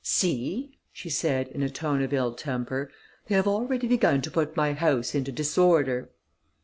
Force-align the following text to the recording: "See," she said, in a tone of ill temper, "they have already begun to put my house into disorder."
"See," 0.03 0.79
she 0.91 1.11
said, 1.11 1.49
in 1.49 1.61
a 1.61 1.69
tone 1.69 2.01
of 2.01 2.11
ill 2.11 2.33
temper, 2.33 2.89
"they 3.27 3.35
have 3.35 3.45
already 3.47 3.85
begun 3.87 4.23
to 4.23 4.31
put 4.31 4.57
my 4.57 4.73
house 4.73 5.13
into 5.13 5.31
disorder." 5.31 6.09